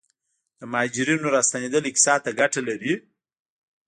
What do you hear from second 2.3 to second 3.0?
ګټه لري؟